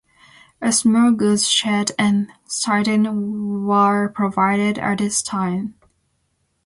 A 0.63 0.71
small 0.71 1.11
goods 1.11 1.47
shed 1.47 1.91
and 1.99 2.31
siding 2.47 3.67
were 3.67 4.09
provided 4.09 4.79
at 4.79 4.97
this 4.97 5.21
time. 5.21 5.75